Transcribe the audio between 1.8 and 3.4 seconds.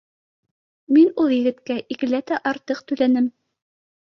икеләтә артыҡ түләнем